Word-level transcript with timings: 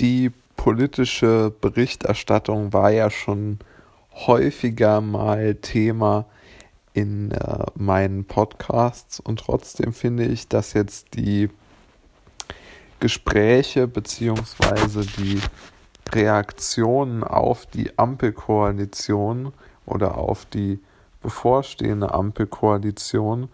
Die 0.00 0.32
politische 0.56 1.52
Berichterstattung 1.60 2.72
war 2.72 2.90
ja 2.90 3.10
schon 3.10 3.58
häufiger 4.14 5.02
mal 5.02 5.56
Thema 5.56 6.24
in 6.94 7.32
äh, 7.32 7.66
meinen 7.74 8.24
Podcasts 8.24 9.20
und 9.20 9.40
trotzdem 9.40 9.92
finde 9.92 10.24
ich, 10.24 10.48
dass 10.48 10.72
jetzt 10.72 11.14
die 11.14 11.50
Gespräche 12.98 13.86
beziehungsweise 13.86 15.04
die 15.04 15.40
Reaktionen 16.12 17.22
auf 17.22 17.66
die 17.66 17.98
Ampelkoalition 17.98 19.52
oder 19.84 20.16
auf 20.16 20.46
die 20.46 20.80
bevorstehende 21.22 22.14
Ampelkoalition 22.14 23.50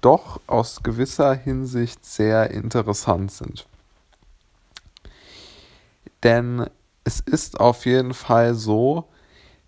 doch 0.00 0.40
aus 0.46 0.82
gewisser 0.82 1.34
Hinsicht 1.34 2.06
sehr 2.06 2.50
interessant 2.50 3.32
sind. 3.32 3.66
Denn 6.22 6.68
es 7.04 7.20
ist 7.20 7.58
auf 7.58 7.86
jeden 7.86 8.14
Fall 8.14 8.54
so, 8.54 9.08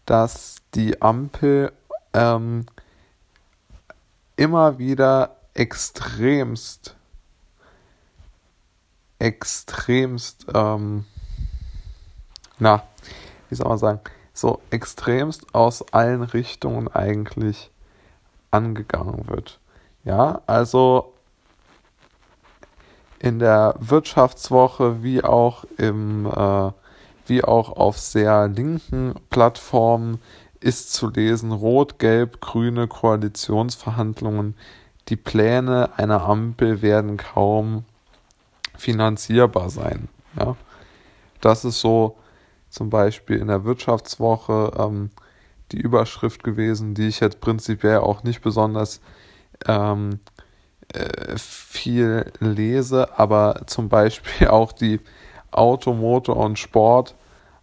dass 0.06 0.56
die 0.74 1.00
Ampel 1.00 1.72
ähm, 2.12 2.66
immer 4.36 4.78
wieder 4.78 5.36
extremst, 5.54 6.96
extremst, 9.18 10.46
ähm, 10.54 11.04
na, 12.58 12.82
wie 13.48 13.54
soll 13.54 13.68
man 13.68 13.78
sagen, 13.78 14.00
so 14.32 14.60
extremst 14.70 15.54
aus 15.54 15.92
allen 15.92 16.22
Richtungen 16.22 16.88
eigentlich 16.88 17.70
angegangen 18.50 19.28
wird. 19.28 19.60
Ja, 20.04 20.42
also 20.46 21.11
in 23.22 23.38
der 23.38 23.76
Wirtschaftswoche 23.78 25.02
wie 25.02 25.22
auch 25.22 25.64
im 25.78 26.26
äh, 26.26 26.72
wie 27.26 27.44
auch 27.44 27.70
auf 27.70 27.98
sehr 27.98 28.48
linken 28.48 29.14
Plattformen 29.30 30.18
ist 30.58 30.92
zu 30.92 31.08
lesen 31.08 31.52
rot-gelb-grüne 31.52 32.88
Koalitionsverhandlungen. 32.88 34.56
Die 35.08 35.16
Pläne 35.16 35.90
einer 35.96 36.22
Ampel 36.22 36.82
werden 36.82 37.16
kaum 37.16 37.84
finanzierbar 38.76 39.70
sein. 39.70 40.08
Ja? 40.36 40.56
Das 41.40 41.64
ist 41.64 41.80
so 41.80 42.16
zum 42.70 42.90
Beispiel 42.90 43.36
in 43.38 43.46
der 43.46 43.64
Wirtschaftswoche 43.64 44.72
ähm, 44.76 45.10
die 45.70 45.80
Überschrift 45.80 46.42
gewesen, 46.42 46.94
die 46.94 47.06
ich 47.06 47.20
jetzt 47.20 47.40
prinzipiell 47.40 47.98
auch 47.98 48.24
nicht 48.24 48.42
besonders 48.42 49.00
ähm, 49.66 50.18
äh, 50.94 51.36
viel 51.36 52.32
lese, 52.40 53.18
aber 53.18 53.62
zum 53.66 53.88
Beispiel 53.88 54.48
auch 54.48 54.72
die 54.72 55.00
Auto, 55.50 55.92
Motor 55.92 56.36
und 56.36 56.58
Sport 56.58 57.14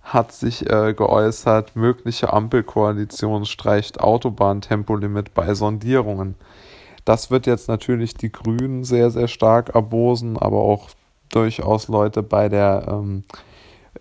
hat 0.02 0.32
sich 0.32 0.70
äh, 0.70 0.94
geäußert, 0.94 1.76
mögliche 1.76 2.34
Ampelkoalition 2.34 3.46
streicht 3.46 4.00
Autobahntempolimit 4.00 5.34
bei 5.34 5.54
Sondierungen. 5.54 6.36
Das 7.06 7.32
wird 7.32 7.48
jetzt 7.48 7.68
natürlich 7.68 8.14
die 8.14 8.32
Grünen 8.32 8.84
sehr, 8.84 9.12
sehr 9.12 9.28
stark 9.28 9.70
erbosen, 9.76 10.38
aber 10.38 10.60
auch 10.60 10.90
durchaus 11.30 11.88
Leute 11.88 12.24
bei 12.24 12.50
der 12.50 12.86
ähm, 12.88 13.24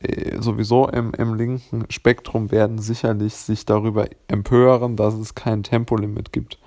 äh, 0.00 0.40
sowieso 0.40 0.88
im, 0.88 1.12
im 1.12 1.34
linken 1.34 1.84
Spektrum 1.90 2.50
werden 2.50 2.78
sicherlich 2.78 3.34
sich 3.34 3.66
darüber 3.66 4.06
empören, 4.28 4.96
dass 4.96 5.14
es 5.14 5.34
kein 5.34 5.62
Tempolimit 5.62 6.32
gibt. 6.32 6.58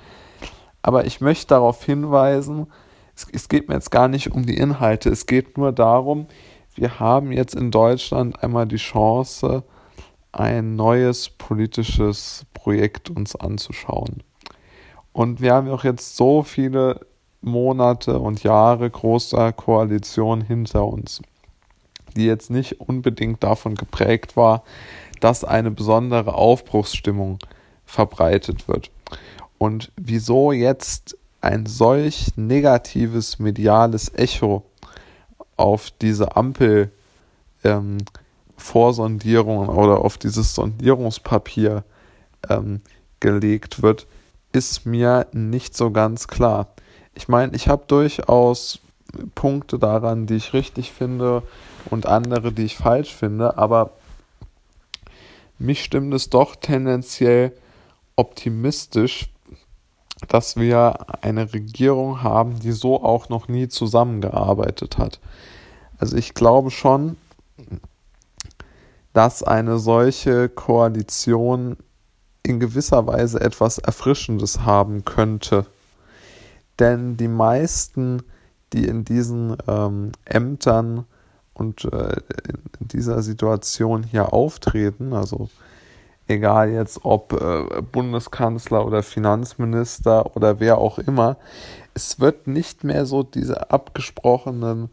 Aber 0.81 1.05
ich 1.05 1.21
möchte 1.21 1.47
darauf 1.47 1.83
hinweisen, 1.83 2.67
es, 3.15 3.27
es 3.31 3.49
geht 3.49 3.69
mir 3.69 3.75
jetzt 3.75 3.91
gar 3.91 4.07
nicht 4.07 4.31
um 4.31 4.45
die 4.45 4.57
Inhalte, 4.57 5.09
es 5.09 5.25
geht 5.25 5.57
nur 5.57 5.71
darum, 5.71 6.27
wir 6.75 6.99
haben 6.99 7.31
jetzt 7.31 7.55
in 7.55 7.69
Deutschland 7.69 8.41
einmal 8.43 8.65
die 8.65 8.77
Chance, 8.77 9.63
ein 10.31 10.75
neues 10.75 11.29
politisches 11.29 12.45
Projekt 12.53 13.09
uns 13.09 13.35
anzuschauen. 13.35 14.23
Und 15.11 15.41
wir 15.41 15.53
haben 15.53 15.69
auch 15.69 15.83
jetzt 15.83 16.15
so 16.15 16.43
viele 16.43 17.05
Monate 17.41 18.19
und 18.19 18.43
Jahre 18.43 18.89
großer 18.89 19.51
Koalition 19.51 20.41
hinter 20.41 20.85
uns, 20.85 21.21
die 22.15 22.25
jetzt 22.25 22.49
nicht 22.49 22.79
unbedingt 22.79 23.43
davon 23.43 23.75
geprägt 23.75 24.37
war, 24.37 24.63
dass 25.19 25.43
eine 25.43 25.71
besondere 25.71 26.33
Aufbruchsstimmung 26.33 27.39
verbreitet 27.85 28.67
wird. 28.67 28.89
Und 29.61 29.91
wieso 29.95 30.51
jetzt 30.51 31.15
ein 31.39 31.67
solch 31.67 32.35
negatives 32.35 33.37
mediales 33.37 34.11
Echo 34.15 34.63
auf 35.55 35.91
diese 36.01 36.35
Ampel 36.35 36.91
ähm, 37.63 37.99
Vorsondierungen 38.57 39.69
oder 39.69 39.99
auf 39.99 40.17
dieses 40.17 40.55
Sondierungspapier 40.55 41.83
ähm, 42.49 42.81
gelegt 43.19 43.83
wird, 43.83 44.07
ist 44.51 44.87
mir 44.87 45.27
nicht 45.31 45.77
so 45.77 45.91
ganz 45.91 46.27
klar. 46.27 46.69
Ich 47.13 47.27
meine, 47.27 47.55
ich 47.55 47.67
habe 47.67 47.83
durchaus 47.85 48.79
Punkte 49.35 49.77
daran, 49.77 50.25
die 50.25 50.37
ich 50.37 50.53
richtig 50.53 50.91
finde 50.91 51.43
und 51.91 52.07
andere, 52.07 52.51
die 52.51 52.65
ich 52.65 52.77
falsch 52.77 53.13
finde, 53.13 53.59
aber 53.59 53.91
mich 55.59 55.83
stimmt 55.83 56.15
es 56.15 56.31
doch 56.31 56.55
tendenziell 56.55 57.51
optimistisch, 58.15 59.30
dass 60.27 60.55
wir 60.55 61.23
eine 61.23 61.53
Regierung 61.53 62.23
haben, 62.23 62.59
die 62.59 62.71
so 62.71 63.03
auch 63.03 63.29
noch 63.29 63.47
nie 63.47 63.67
zusammengearbeitet 63.67 64.97
hat. 64.97 65.19
Also 65.97 66.17
ich 66.17 66.33
glaube 66.33 66.71
schon, 66.71 67.17
dass 69.13 69.43
eine 69.43 69.77
solche 69.77 70.49
Koalition 70.49 71.77
in 72.43 72.59
gewisser 72.59 73.05
Weise 73.07 73.39
etwas 73.39 73.77
Erfrischendes 73.77 74.61
haben 74.61 75.05
könnte. 75.05 75.65
Denn 76.79 77.17
die 77.17 77.27
meisten, 77.27 78.23
die 78.73 78.87
in 78.87 79.05
diesen 79.05 79.57
ähm, 79.67 80.11
Ämtern 80.25 81.05
und 81.53 81.85
äh, 81.85 82.15
in 82.79 82.87
dieser 82.87 83.21
Situation 83.21 84.03
hier 84.03 84.33
auftreten, 84.33 85.13
also 85.13 85.49
egal 86.31 86.71
jetzt 86.71 87.03
ob 87.03 87.33
äh, 87.33 87.81
Bundeskanzler 87.81 88.85
oder 88.85 89.03
Finanzminister 89.03 90.35
oder 90.35 90.59
wer 90.59 90.77
auch 90.77 90.97
immer, 90.99 91.37
es 91.93 92.19
wird 92.19 92.47
nicht 92.47 92.83
mehr 92.83 93.05
so 93.05 93.23
diese 93.23 93.71
abgesprochenen 93.71 94.89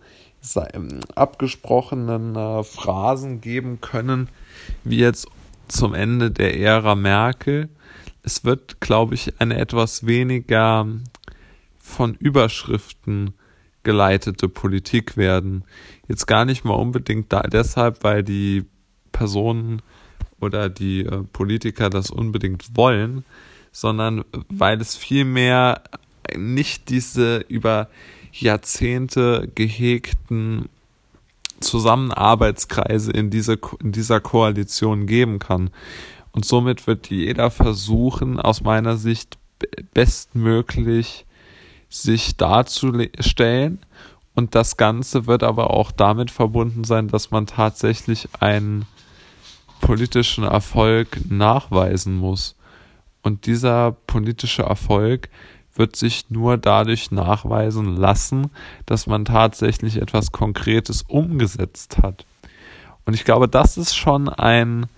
ähm, 0.72 1.00
abgesprochenen 1.14 2.36
äh, 2.36 2.62
Phrasen 2.62 3.40
geben 3.40 3.80
können, 3.80 4.28
wie 4.84 4.98
jetzt 4.98 5.26
zum 5.68 5.94
Ende 5.94 6.30
der 6.30 6.58
Ära 6.58 6.94
Merkel. 6.94 7.68
Es 8.22 8.44
wird, 8.44 8.80
glaube 8.80 9.14
ich, 9.14 9.40
eine 9.40 9.58
etwas 9.58 10.06
weniger 10.06 10.86
von 11.78 12.14
Überschriften 12.14 13.34
geleitete 13.82 14.48
Politik 14.48 15.16
werden. 15.16 15.64
Jetzt 16.08 16.26
gar 16.26 16.44
nicht 16.44 16.64
mal 16.64 16.74
unbedingt 16.74 17.32
da, 17.32 17.42
deshalb, 17.42 18.04
weil 18.04 18.22
die 18.22 18.64
Personen 19.12 19.82
oder 20.40 20.68
die 20.68 21.00
äh, 21.04 21.22
Politiker 21.32 21.90
das 21.90 22.10
unbedingt 22.10 22.76
wollen, 22.76 23.24
sondern 23.72 24.24
weil 24.48 24.80
es 24.80 24.96
vielmehr 24.96 25.82
nicht 26.36 26.88
diese 26.90 27.38
über 27.48 27.88
Jahrzehnte 28.32 29.50
gehegten 29.54 30.68
Zusammenarbeitskreise 31.60 33.10
in, 33.10 33.30
diese, 33.30 33.58
in 33.82 33.92
dieser 33.92 34.20
Koalition 34.20 35.06
geben 35.06 35.38
kann. 35.38 35.70
Und 36.32 36.44
somit 36.44 36.86
wird 36.86 37.10
jeder 37.10 37.50
versuchen, 37.50 38.38
aus 38.38 38.62
meiner 38.62 38.96
Sicht 38.96 39.38
bestmöglich 39.92 41.26
sich 41.88 42.36
darzustellen. 42.36 43.80
Und 44.34 44.54
das 44.54 44.76
Ganze 44.76 45.26
wird 45.26 45.42
aber 45.42 45.70
auch 45.70 45.90
damit 45.90 46.30
verbunden 46.30 46.84
sein, 46.84 47.08
dass 47.08 47.32
man 47.32 47.46
tatsächlich 47.46 48.28
einen 48.38 48.86
politischen 49.88 50.44
Erfolg 50.44 51.18
nachweisen 51.30 52.14
muss. 52.14 52.56
Und 53.22 53.46
dieser 53.46 53.92
politische 53.92 54.64
Erfolg 54.64 55.30
wird 55.74 55.96
sich 55.96 56.28
nur 56.28 56.58
dadurch 56.58 57.10
nachweisen 57.10 57.96
lassen, 57.96 58.50
dass 58.84 59.06
man 59.06 59.24
tatsächlich 59.24 59.96
etwas 59.96 60.30
Konkretes 60.30 61.06
umgesetzt 61.08 62.02
hat. 62.02 62.26
Und 63.06 63.14
ich 63.14 63.24
glaube, 63.24 63.48
das 63.48 63.78
ist 63.78 63.96
schon 63.96 64.28
ein, 64.28 64.88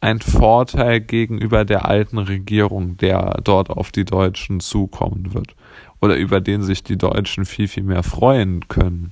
ein 0.00 0.20
Vorteil 0.20 1.00
gegenüber 1.00 1.64
der 1.64 1.84
alten 1.84 2.18
Regierung, 2.18 2.96
der 2.98 3.40
dort 3.42 3.68
auf 3.68 3.90
die 3.90 4.04
Deutschen 4.04 4.60
zukommen 4.60 5.34
wird. 5.34 5.56
Oder 6.00 6.14
über 6.14 6.40
den 6.40 6.62
sich 6.62 6.84
die 6.84 6.98
Deutschen 6.98 7.46
viel, 7.46 7.66
viel 7.66 7.82
mehr 7.82 8.04
freuen 8.04 8.68
können. 8.68 9.10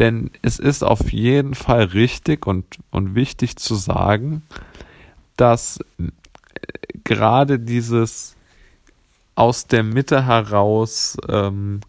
Denn 0.00 0.30
es 0.40 0.58
ist 0.58 0.82
auf 0.82 1.12
jeden 1.12 1.54
Fall 1.54 1.84
richtig 1.84 2.46
und, 2.46 2.64
und 2.90 3.14
wichtig 3.14 3.56
zu 3.56 3.74
sagen, 3.74 4.42
dass 5.36 5.78
gerade 7.04 7.58
dieses 7.58 8.34
aus 9.34 9.66
der 9.66 9.82
Mitte 9.82 10.26
heraus, 10.26 11.16
ähm, 11.28 11.80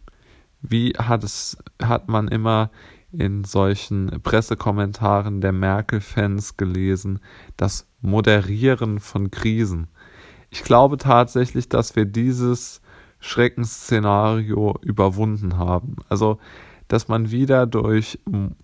wie 0.62 0.92
hat 0.98 1.24
es, 1.24 1.58
hat 1.82 2.08
man 2.08 2.28
immer 2.28 2.70
in 3.12 3.44
solchen 3.44 4.22
Pressekommentaren 4.22 5.42
der 5.42 5.52
Merkel-Fans 5.52 6.58
gelesen, 6.58 7.20
das 7.58 7.88
Moderieren 8.02 9.00
von 9.00 9.32
Krisen. 9.32 9.88
Ich 10.50 10.64
glaube 10.64 10.98
tatsächlich, 10.98 11.70
dass 11.70 11.96
wir 11.96 12.06
dieses 12.06 12.82
Schreckensszenario 13.20 14.78
überwunden 14.82 15.58
haben. 15.58 15.98
Also, 16.10 16.40
dass 16.92 17.08
man 17.08 17.32
wieder 17.32 17.68
durch 17.68 18.20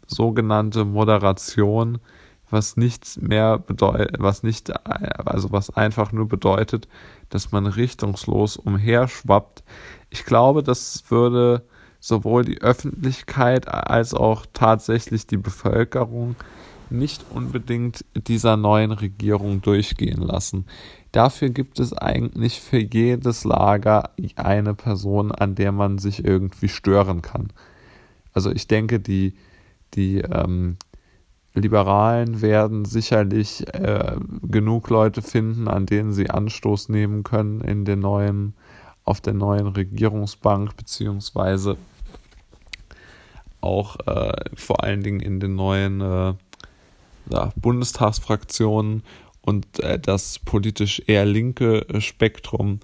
sogenannte 0.06 0.84
Moderation, 0.84 2.00
was 2.50 2.76
nichts 2.76 3.22
mehr 3.22 3.58
bedeutet, 3.58 4.18
was 4.20 4.44
nicht, 4.44 4.70
also 4.86 5.54
was 5.54 5.70
einfach 5.70 6.12
nur 6.12 6.28
bedeutet, 6.28 6.90
dass 7.30 7.54
man 7.54 7.68
richtungslos 7.68 8.58
umherschwappt. 8.58 9.64
Ich 10.10 10.26
glaube, 10.26 10.62
das 10.62 11.06
würde 11.08 11.64
sowohl 12.02 12.44
die 12.44 12.62
Öffentlichkeit 12.62 13.70
als 13.70 14.14
auch 14.14 14.46
tatsächlich 14.52 15.26
die 15.26 15.38
Bevölkerung 15.38 16.36
nicht 16.90 17.26
unbedingt 17.30 18.04
dieser 18.14 18.58
neuen 18.58 18.92
Regierung 18.92 19.62
durchgehen 19.62 20.22
lassen. 20.22 20.66
Dafür 21.14 21.48
gibt 21.48 21.80
es 21.80 21.94
eigentlich 21.94 22.60
für 22.60 22.80
jedes 22.80 23.46
Lager 23.46 24.12
eine 24.36 24.74
Person, 24.74 25.32
an 25.32 25.56
der 25.56 25.72
man 25.72 25.98
sich 25.98 26.26
irgendwie 26.26 26.68
stören 26.68 27.22
kann. 27.22 27.54
Also 28.38 28.52
ich 28.52 28.68
denke, 28.68 29.00
die, 29.00 29.34
die 29.96 30.20
ähm, 30.20 30.78
Liberalen 31.56 32.44
werden 32.44 32.86
sicherlich 32.86 33.66
äh, 33.74 34.16
genug 34.44 34.92
Leute 34.92 35.24
finden, 35.24 35.68
an 35.68 35.88
denen 35.88 36.14
sie 36.14 36.30
Anstoß 36.30 36.90
nehmen 36.90 37.24
können 37.24 37.62
in 37.62 37.84
den 37.84 38.00
neuen, 38.00 38.54
auf 39.06 39.22
der 39.22 39.34
neuen 39.34 39.66
Regierungsbank, 39.66 40.78
beziehungsweise 40.78 41.78
auch 43.60 43.96
äh, 44.06 44.52
vor 44.56 44.84
allen 44.84 45.02
Dingen 45.02 45.20
in 45.20 45.40
den 45.40 45.56
neuen 45.56 46.00
äh, 46.02 46.34
ja, 47.32 47.52
Bundestagsfraktionen. 47.56 49.02
Und 49.42 49.80
äh, 49.80 49.98
das 49.98 50.38
politisch 50.38 51.02
eher 51.08 51.26
linke 51.26 51.90
äh, 51.90 52.02
Spektrum 52.02 52.82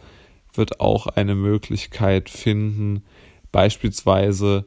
wird 0.56 0.80
auch 0.80 1.06
eine 1.06 1.36
Möglichkeit 1.36 2.28
finden, 2.28 3.04
beispielsweise 3.52 4.66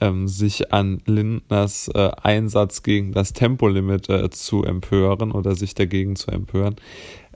ähm, 0.00 0.28
sich 0.28 0.72
an 0.72 1.02
Lindners 1.06 1.88
äh, 1.88 2.10
Einsatz 2.22 2.82
gegen 2.82 3.12
das 3.12 3.32
Tempolimit 3.32 4.08
äh, 4.08 4.30
zu 4.30 4.62
empören 4.62 5.32
oder 5.32 5.54
sich 5.54 5.74
dagegen 5.74 6.16
zu 6.16 6.30
empören, 6.30 6.76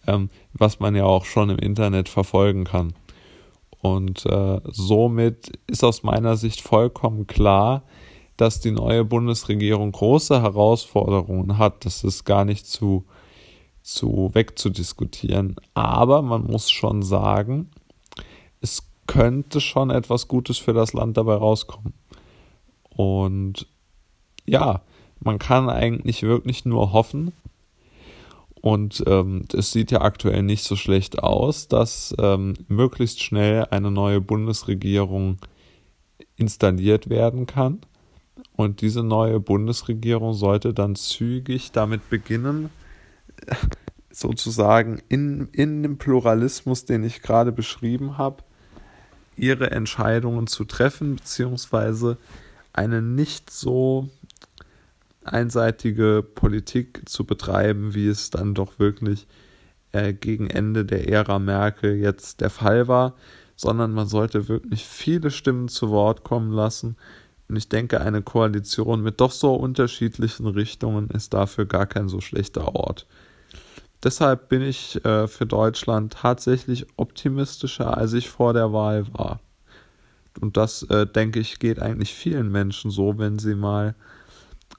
ähm, 0.07 0.31
was 0.53 0.81
man 0.81 0.95
ja 0.95 1.05
auch 1.05 1.25
schon 1.25 1.51
im 1.51 1.59
Internet 1.59 2.09
verfolgen 2.09 2.65
kann. 2.65 2.95
Und 3.81 4.27
äh, 4.27 4.61
somit 4.65 5.59
ist 5.67 5.83
aus 5.83 6.05
meiner 6.05 6.37
Sicht 6.37 6.61
vollkommen 6.61 7.27
klar, 7.27 7.83
dass 8.37 8.61
die 8.61 8.71
neue 8.71 9.05
Bundesregierung 9.05 9.93
große 9.93 10.41
Herausforderungen 10.41 11.59
hat. 11.59 11.85
Das 11.85 12.05
ist 12.05 12.25
gar 12.25 12.45
nicht 12.45 12.67
zu, 12.67 13.05
zu 13.83 14.31
wegzudiskutieren. 14.33 15.57
Aber 15.75 16.23
man 16.23 16.45
muss 16.45 16.71
schon 16.71 17.03
sagen, 17.03 17.71
es 18.61 18.89
könnte 19.07 19.61
schon 19.61 19.91
etwas 19.91 20.29
Gutes 20.29 20.59
für 20.59 20.73
das 20.73 20.93
Land 20.93 21.17
dabei 21.17 21.35
rauskommen. 21.35 21.93
Und 22.97 23.67
ja, 24.45 24.83
man 25.21 25.39
kann 25.39 25.69
eigentlich 25.69 26.23
wirklich 26.23 26.65
nur 26.65 26.93
hoffen. 26.93 27.33
Und 28.61 29.03
ähm, 29.07 29.45
es 29.53 29.73
sieht 29.73 29.91
ja 29.91 30.03
aktuell 30.03 30.43
nicht 30.43 30.63
so 30.63 30.77
schlecht 30.77 31.19
aus, 31.19 31.67
dass 31.67 32.15
ähm, 32.19 32.55
möglichst 32.69 33.21
schnell 33.23 33.67
eine 33.71 33.91
neue 33.91 34.21
Bundesregierung 34.21 35.39
installiert 36.37 37.11
werden 37.11 37.47
kann. 37.47 37.81
Und 38.55 38.81
diese 38.81 39.03
neue 39.03 39.41
Bundesregierung 39.41 40.35
sollte 40.35 40.75
dann 40.75 40.95
zügig 40.95 41.73
damit 41.73 42.09
beginnen, 42.09 42.71
sozusagen 44.11 45.01
in, 45.09 45.49
in 45.53 45.83
dem 45.83 45.99
Pluralismus, 45.99 46.85
den 46.85 47.03
ich 47.03 47.23
gerade 47.23 47.51
beschrieben 47.51 48.19
habe, 48.19 48.45
ihre 49.37 49.71
Entscheidungen 49.71 50.47
zu 50.47 50.65
treffen, 50.65 51.17
beziehungsweise 51.17 52.19
eine 52.73 53.03
nicht 53.03 53.51
so 53.51 54.09
einseitige 55.25 56.25
Politik 56.35 57.03
zu 57.07 57.25
betreiben, 57.25 57.95
wie 57.95 58.09
es 58.09 58.31
dann 58.31 58.55
doch 58.55 58.79
wirklich 58.79 59.27
äh, 59.93 60.13
gegen 60.13 60.49
Ende 60.49 60.85
der 60.85 61.09
Ära 61.09 61.39
Merkel 61.39 61.97
jetzt 61.97 62.41
der 62.41 62.51
Fall 62.51 62.89
war, 62.89 63.15
sondern 63.57 63.93
man 63.93 64.09
sollte 64.09 64.49
wirklich 64.49 64.85
viele 64.85 65.31
Stimmen 65.31 65.69
zu 65.69 65.91
Wort 65.91 66.25
kommen 66.25 66.53
lassen. 66.53 66.97
Und 67.49 67.57
ich 67.57 67.69
denke, 67.69 68.01
eine 68.01 68.23
Koalition 68.23 69.03
mit 69.03 69.21
doch 69.21 69.31
so 69.31 69.55
unterschiedlichen 69.55 70.47
Richtungen 70.47 71.11
ist 71.11 71.35
dafür 71.35 71.67
gar 71.67 71.87
kein 71.87 72.09
so 72.09 72.21
schlechter 72.21 72.75
Ort. 72.75 73.07
Deshalb 74.03 74.49
bin 74.49 74.63
ich 74.63 75.05
äh, 75.05 75.29
für 75.29 75.47
Deutschland 75.47 76.15
tatsächlich 76.15 76.87
optimistischer, 76.97 77.97
als 77.97 78.15
ich 78.15 78.29
vor 78.29 78.53
der 78.53 78.73
Wahl 78.73 79.07
war. 79.13 79.41
Und 80.41 80.57
das, 80.57 80.83
äh, 80.85 81.07
denke 81.07 81.41
ich, 81.41 81.59
geht 81.59 81.81
eigentlich 81.81 82.15
vielen 82.15 82.51
Menschen 82.51 82.91
so, 82.91 83.19
wenn 83.19 83.39
sie 83.39 83.55
mal 83.55 83.95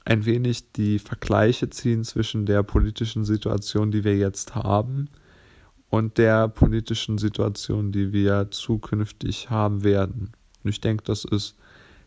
ein 0.04 0.26
wenig 0.26 0.72
die 0.72 0.98
Vergleiche 0.98 1.70
ziehen 1.70 2.04
zwischen 2.04 2.46
der 2.46 2.62
politischen 2.62 3.24
Situation, 3.24 3.90
die 3.90 4.04
wir 4.04 4.16
jetzt 4.16 4.54
haben, 4.54 5.08
und 5.90 6.18
der 6.18 6.48
politischen 6.48 7.18
Situation, 7.18 7.92
die 7.92 8.12
wir 8.12 8.50
zukünftig 8.50 9.48
haben 9.48 9.84
werden. 9.84 10.32
Und 10.62 10.70
ich 10.70 10.80
denke, 10.80 11.04
das 11.04 11.24
ist 11.24 11.56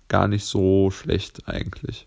gar 0.10 0.28
nicht 0.28 0.44
so 0.44 0.92
schlecht 0.92 1.48
eigentlich. 1.48 2.06